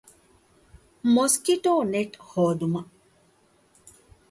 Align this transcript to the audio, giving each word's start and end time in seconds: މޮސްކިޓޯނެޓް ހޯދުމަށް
މޮސްކިޓޯނެޓް 1.13 2.15
ހޯދުމަށް 2.27 2.91